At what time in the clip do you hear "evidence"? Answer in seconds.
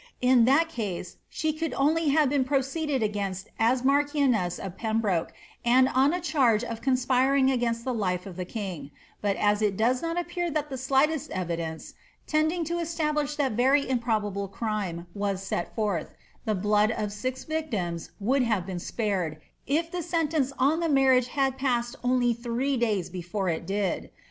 11.29-11.93